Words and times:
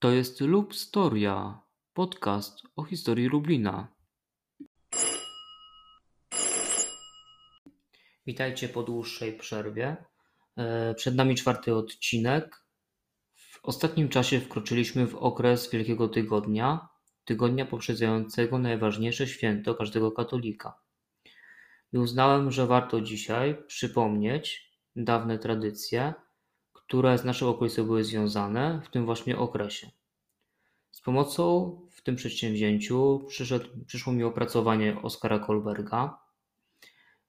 To 0.00 0.10
jest 0.10 0.40
Lubstoria, 0.40 1.60
podcast 1.94 2.62
o 2.76 2.84
historii 2.84 3.28
Lublina. 3.28 3.88
Witajcie 8.26 8.68
po 8.68 8.82
dłuższej 8.82 9.38
przerwie. 9.38 9.96
E, 10.56 10.94
przed 10.94 11.14
nami 11.14 11.34
czwarty 11.34 11.74
odcinek. 11.74 12.64
W 13.34 13.60
ostatnim 13.62 14.08
czasie 14.08 14.40
wkroczyliśmy 14.40 15.06
w 15.06 15.14
okres 15.14 15.70
Wielkiego 15.70 16.08
Tygodnia, 16.08 16.88
tygodnia 17.24 17.66
poprzedzającego 17.66 18.58
najważniejsze 18.58 19.26
święto 19.26 19.74
każdego 19.74 20.12
katolika. 20.12 20.80
I 21.92 21.98
uznałem, 21.98 22.50
że 22.50 22.66
warto 22.66 23.00
dzisiaj 23.00 23.66
przypomnieć 23.66 24.72
dawne 24.96 25.38
tradycje, 25.38 26.14
które 26.88 27.18
z 27.18 27.24
naszą 27.24 27.48
okolicą 27.48 27.84
były 27.84 28.04
związane 28.04 28.80
w 28.84 28.88
tym 28.88 29.04
właśnie 29.04 29.38
okresie. 29.38 29.90
Z 30.90 31.00
pomocą 31.00 31.76
w 31.90 32.02
tym 32.02 32.16
przedsięwzięciu 32.16 33.26
przyszło 33.86 34.12
mi 34.12 34.24
opracowanie 34.24 35.02
Oskara 35.02 35.38
Kolberga. 35.38 36.18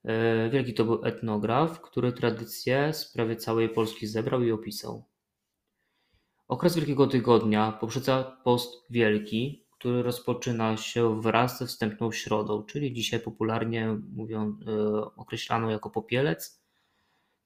E, 0.03 0.49
wielki 0.49 0.73
to 0.73 0.85
był 0.85 1.05
etnograf, 1.05 1.81
który 1.81 2.11
tradycje 2.13 2.93
z 2.93 3.13
prawie 3.13 3.35
całej 3.35 3.69
Polski 3.69 4.07
zebrał 4.07 4.43
i 4.43 4.51
opisał. 4.51 5.03
Okres 6.47 6.75
Wielkiego 6.75 7.07
Tygodnia 7.07 7.71
poprzedza 7.71 8.37
post 8.43 8.85
wielki, 8.89 9.65
który 9.71 10.03
rozpoczyna 10.03 10.77
się 10.77 11.21
wraz 11.21 11.59
ze 11.59 11.67
wstępną 11.67 12.11
środą, 12.11 12.63
czyli 12.63 12.93
dzisiaj 12.93 13.19
popularnie 13.19 13.97
mówią, 14.15 14.57
e, 14.67 15.15
określano 15.15 15.71
jako 15.71 15.89
popielec. 15.89 16.58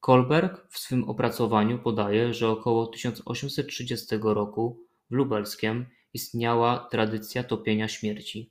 Kolberg 0.04 0.66
w 0.70 0.78
swym 0.78 1.04
opracowaniu 1.04 1.78
podaje, 1.78 2.34
że 2.34 2.48
około 2.48 2.86
1830 2.86 4.06
roku 4.22 4.80
w 5.10 5.14
Lubelskiem 5.14 5.86
istniała 6.14 6.88
tradycja 6.90 7.44
topienia 7.44 7.88
śmierci, 7.88 8.50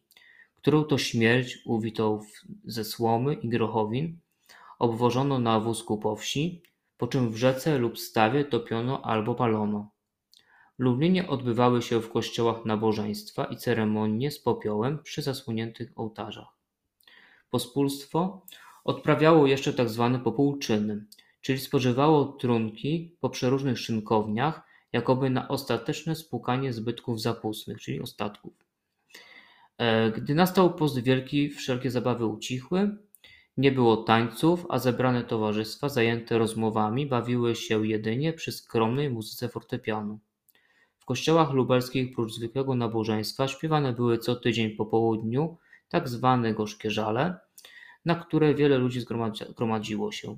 którą 0.55 0.83
to 0.83 0.97
śmierć 0.97 1.59
uwitą 1.66 2.19
ze 2.66 2.83
słomy 2.83 3.33
i 3.33 3.50
grochowin 3.50 4.19
obwożono 4.80 5.39
na 5.39 5.59
wózku 5.59 5.97
po 5.97 6.16
wsi, 6.16 6.61
po 6.97 7.08
czym 7.08 7.31
w 7.31 7.38
rzece 7.38 7.77
lub 7.77 7.99
stawie 7.99 8.45
topiono 8.45 9.02
albo 9.02 9.36
palono. 9.36 9.92
Lublinie 10.77 11.27
odbywały 11.27 11.81
się 11.81 12.02
w 12.02 12.11
kościołach 12.11 12.66
nabożeństwa 12.66 13.45
i 13.45 13.58
ceremonie 13.58 14.31
z 14.31 14.39
popiołem 14.39 14.99
przy 15.03 15.22
zasłoniętych 15.22 15.92
ołtarzach. 15.95 16.58
Pospólstwo 17.49 18.45
odprawiało 18.83 19.47
jeszcze 19.47 19.73
tak 19.73 19.89
zwane 19.89 20.20
popółczyny, 20.20 21.05
czyli 21.44 21.59
spożywało 21.59 22.25
trunki 22.25 23.16
po 23.19 23.30
przeróżnych 23.30 23.80
szynkowniach, 23.80 24.61
jakoby 24.94 25.30
na 25.30 25.47
ostateczne 25.47 26.16
spłukanie 26.16 26.73
zbytków 26.73 27.22
zapustnych, 27.22 27.81
czyli 27.81 28.02
ostatków. 28.02 28.53
E, 29.77 30.11
gdy 30.11 30.36
nastał 30.36 30.73
post 30.73 30.99
wielki, 30.99 31.49
wszelkie 31.49 31.91
zabawy 31.91 32.25
ucichły, 32.25 32.97
nie 33.58 33.71
było 33.71 33.97
tańców, 33.97 34.66
a 34.69 34.80
zebrane 34.80 35.23
towarzystwa, 35.23 35.89
zajęte 35.89 36.38
rozmowami, 36.38 37.05
bawiły 37.05 37.55
się 37.55 37.88
jedynie 37.88 38.33
przy 38.33 38.52
skromnej 38.52 39.09
muzyce 39.09 39.49
fortepianu. 39.49 40.19
W 40.97 41.05
kościołach 41.05 41.52
lubelskich 41.52 42.16
prócz 42.16 42.33
zwykłego 42.33 42.75
nabożeństwa 42.75 43.47
śpiewane 43.47 43.94
były 43.94 44.17
co 44.17 44.36
tydzień 44.36 44.69
po 44.69 44.86
południu 44.86 45.58
tak 45.89 46.09
zwane 46.09 46.53
gorzkie 46.53 46.91
żale, 46.91 47.39
na 48.05 48.16
które 48.16 48.55
wiele 48.55 48.77
ludzi 48.77 49.02
zgromadziło 49.49 50.11
się. 50.11 50.38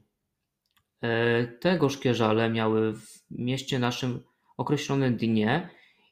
E, 1.05 1.47
te 1.47 1.77
gorzkie 1.77 2.13
żale 2.13 2.49
miały 2.49 2.93
w 2.93 3.07
mieście 3.31 3.79
naszym 3.79 4.23
określone 4.57 5.11
dnie 5.11 5.69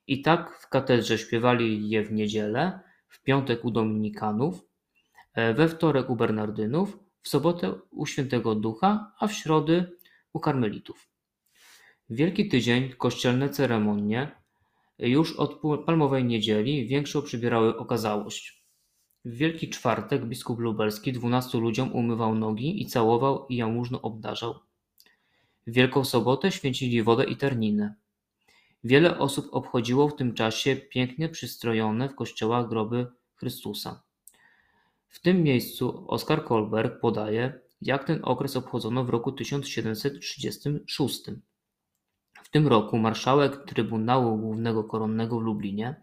i 0.07 0.21
tak 0.21 0.59
w 0.61 0.69
katedrze 0.69 1.17
śpiewali 1.17 1.89
je 1.89 2.03
w 2.03 2.11
niedzielę, 2.11 2.79
w 3.07 3.23
piątek 3.23 3.65
u 3.65 3.71
dominikanów, 3.71 4.65
e, 5.33 5.53
we 5.53 5.67
wtorek 5.69 6.09
u 6.09 6.15
bernardynów, 6.15 6.99
w 7.21 7.29
sobotę 7.29 7.73
u 7.91 8.05
świętego 8.05 8.55
ducha, 8.55 9.11
a 9.19 9.27
w 9.27 9.33
środy 9.33 9.91
u 10.33 10.39
karmelitów. 10.39 11.09
Wielki 12.09 12.49
tydzień 12.49 12.89
kościelne 12.89 13.49
ceremonie 13.49 14.31
już 14.99 15.35
od 15.35 15.61
palmowej 15.85 16.25
niedzieli 16.25 16.87
większą 16.87 17.21
przybierały 17.21 17.77
okazałość. 17.77 18.63
W 19.25 19.35
Wielki 19.35 19.69
Czwartek 19.69 20.25
biskup 20.25 20.59
lubelski 20.59 21.13
dwunastu 21.13 21.59
ludziom 21.59 21.93
umywał 21.93 22.35
nogi 22.35 22.81
i 22.81 22.85
całował 22.85 23.47
i 23.47 23.55
jałmużno 23.55 24.01
obdarzał. 24.01 24.53
Wielką 25.67 26.05
Sobotę 26.05 26.51
święcili 26.51 27.03
wodę 27.03 27.23
i 27.23 27.37
terninę. 27.37 27.95
Wiele 28.83 29.19
osób 29.19 29.47
obchodziło 29.51 30.09
w 30.09 30.15
tym 30.15 30.33
czasie 30.33 30.75
pięknie 30.75 31.29
przystrojone 31.29 32.09
w 32.09 32.15
kościołach 32.15 32.69
groby 32.69 33.07
Chrystusa. 33.35 34.03
W 35.07 35.19
tym 35.19 35.43
miejscu 35.43 36.05
Oskar 36.07 36.45
Kolberg 36.45 36.99
podaje, 36.99 37.59
jak 37.81 38.03
ten 38.03 38.19
okres 38.23 38.55
obchodzono 38.55 39.03
w 39.03 39.09
roku 39.09 39.31
1736. 39.31 41.21
W 42.43 42.49
tym 42.49 42.67
roku 42.67 42.97
marszałek 42.97 43.65
Trybunału 43.65 44.37
Głównego 44.37 44.83
Koronnego 44.83 45.39
w 45.39 45.43
Lublinie 45.43 45.95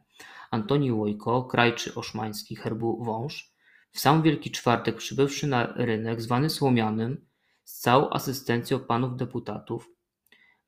Antoni 0.50 0.92
Łojko, 0.92 1.44
krajczy 1.44 1.94
oszmański 1.94 2.56
herbu 2.56 3.04
wąż, 3.04 3.53
w 3.91 4.00
sam 4.00 4.22
Wielki 4.22 4.50
Czwartek 4.50 4.97
przybywszy 4.97 5.47
na 5.47 5.72
rynek 5.77 6.22
zwany 6.22 6.50
Słomianym 6.50 7.27
z 7.65 7.81
całą 7.81 8.10
asystencją 8.10 8.81
panów 8.81 9.16
deputatów, 9.16 9.91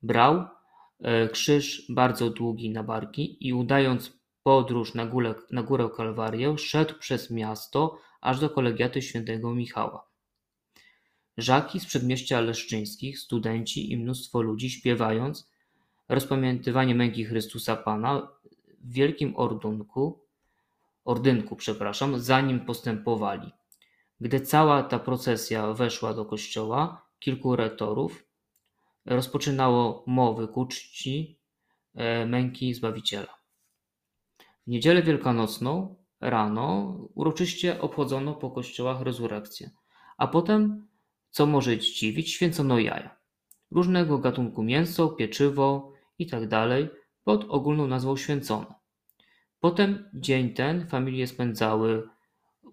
brał 0.01 0.45
e, 0.99 1.29
krzyż 1.29 1.85
bardzo 1.89 2.29
długi 2.29 2.69
na 2.69 2.83
barki 2.83 3.47
i 3.47 3.53
udając 3.53 4.13
podróż 4.43 4.93
na 4.93 5.05
górę, 5.05 5.35
na 5.51 5.63
górę 5.63 5.89
Kalwarię, 5.97 6.57
szedł 6.57 6.99
przez 6.99 7.31
miasto 7.31 7.97
aż 8.21 8.39
do 8.39 8.49
kolegiaty 8.49 9.01
świętego 9.01 9.53
Michała. 9.53 10.07
Żaki 11.37 11.79
z 11.79 11.85
przedmieścia 11.85 12.41
leszczyńskich, 12.41 13.19
studenci 13.19 13.91
i 13.91 13.97
mnóstwo 13.97 14.41
ludzi 14.41 14.69
śpiewając 14.69 15.49
rozpamiętywanie 16.09 16.95
męki 16.95 17.25
Chrystusa 17.25 17.75
Pana 17.75 18.27
w 18.79 18.93
wielkim 18.93 19.33
ordunku, 19.35 20.19
ordynku, 21.05 21.55
przepraszam, 21.55 22.19
za 22.19 22.41
nim 22.41 22.59
postępowali. 22.59 23.51
Gdy 24.19 24.39
cała 24.39 24.83
ta 24.83 24.99
procesja 24.99 25.73
weszła 25.73 26.13
do 26.13 26.25
kościoła, 26.25 27.07
kilku 27.19 27.55
retorów 27.55 28.25
rozpoczynało 29.05 30.03
mowy 30.07 30.47
ku 30.47 30.65
czci 30.65 31.39
e, 31.95 32.25
męki 32.25 32.73
Zbawiciela. 32.73 33.37
W 34.39 34.67
niedzielę 34.67 35.03
wielkanocną 35.03 35.95
rano 36.21 36.97
uroczyście 37.15 37.81
obchodzono 37.81 38.33
po 38.33 38.51
kościołach 38.51 39.01
rezurekcję, 39.01 39.71
a 40.17 40.27
potem, 40.27 40.87
co 41.29 41.45
może 41.45 41.77
dziwić, 41.77 42.31
święcono 42.31 42.79
jaja. 42.79 43.17
Różnego 43.71 44.19
gatunku 44.19 44.63
mięso, 44.63 45.09
pieczywo 45.09 45.93
itd. 46.19 46.47
Tak 46.47 47.03
pod 47.23 47.45
ogólną 47.49 47.87
nazwą 47.87 48.17
święcone. 48.17 48.73
Potem 49.59 50.09
dzień 50.13 50.53
ten 50.53 50.87
familie 50.87 51.27
spędzały 51.27 52.09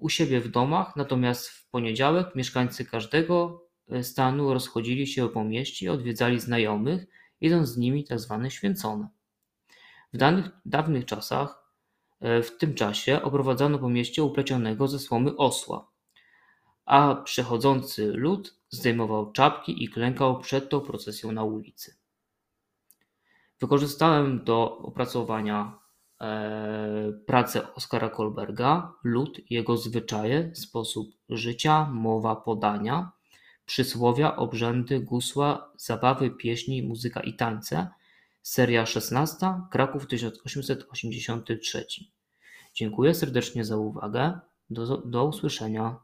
u 0.00 0.08
siebie 0.08 0.40
w 0.40 0.48
domach, 0.48 0.96
natomiast 0.96 1.48
w 1.48 1.70
poniedziałek 1.70 2.34
mieszkańcy 2.34 2.84
każdego 2.84 3.64
e, 3.88 4.04
stanu 4.04 4.54
rozchodzili 4.54 5.06
się 5.06 5.28
po 5.28 5.44
mieście 5.44 5.92
odwiedzali 5.92 6.40
znajomych, 6.40 7.06
jedząc 7.40 7.68
z 7.68 7.76
nimi 7.76 8.04
tzw. 8.04 8.40
Tak 8.42 8.52
święcone. 8.52 9.08
W 10.12 10.16
danych, 10.16 10.50
dawnych 10.64 11.04
czasach, 11.04 11.72
e, 12.20 12.42
w 12.42 12.58
tym 12.58 12.74
czasie 12.74 13.22
oprowadzano 13.22 13.78
po 13.78 13.88
mieście 13.88 14.22
uplecionego 14.22 14.88
ze 14.88 14.98
słomy 14.98 15.36
osła, 15.36 15.90
a 16.84 17.14
przechodzący 17.14 18.12
lud 18.12 18.60
zdejmował 18.68 19.32
czapki 19.32 19.84
i 19.84 19.88
klękał 19.88 20.40
przed 20.40 20.68
tą 20.68 20.80
procesją 20.80 21.32
na 21.32 21.44
ulicy. 21.44 21.96
Wykorzystałem 23.60 24.44
do 24.44 24.78
opracowania 24.78 25.79
pracę 27.26 27.74
Oskara 27.74 28.08
Kolberga, 28.08 28.92
lud, 29.04 29.40
jego 29.50 29.76
zwyczaje, 29.76 30.50
sposób 30.54 31.10
życia, 31.28 31.88
mowa 31.92 32.36
podania, 32.36 33.12
przysłowia, 33.66 34.36
obrzędy, 34.36 35.00
gusła, 35.00 35.72
zabawy, 35.76 36.30
pieśni, 36.30 36.82
muzyka 36.82 37.20
i 37.20 37.34
tańce, 37.34 37.88
seria 38.42 38.86
16, 38.86 39.46
Kraków 39.70 40.06
1883. 40.06 41.86
Dziękuję 42.74 43.14
serdecznie 43.14 43.64
za 43.64 43.76
uwagę. 43.76 44.40
Do, 44.70 44.96
do 44.96 45.24
usłyszenia. 45.24 45.96